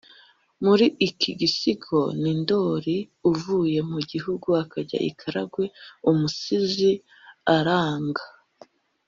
Muri 0.65 0.85
iki 1.07 1.31
gisigo 1.39 1.99
ni 2.21 2.31
Ndoli 2.39 2.97
uvuye 3.31 3.79
mu 3.91 3.99
Gihugu 4.11 4.47
akajya 4.63 4.99
i 5.09 5.11
Karagwe. 5.19 5.65
Umusizi 6.09 6.91
aranga 7.55 8.23